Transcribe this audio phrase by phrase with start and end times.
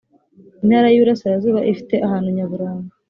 [0.63, 2.91] intara y ‘iburasirazuba ifite ahantu nyaburanga.